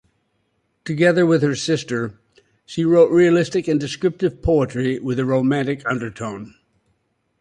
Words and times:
Together 0.83 1.27
with 1.27 1.43
her 1.43 1.53
sister, 1.53 2.15
she 2.65 2.83
wrote 2.83 3.11
realistic 3.11 3.67
and 3.67 3.79
descriptive 3.79 4.41
poetry 4.41 4.97
with 4.97 5.19
a 5.19 5.25
romantic 5.25 5.85
undertone. 5.87 6.55